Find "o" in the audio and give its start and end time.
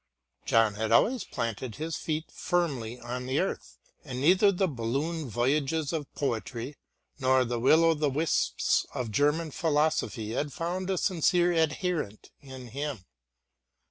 7.85-7.93